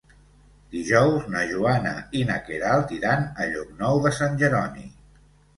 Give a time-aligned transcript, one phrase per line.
[0.75, 4.91] Dijous na Joana i na Queralt iran a Llocnou de Sant Jeroni.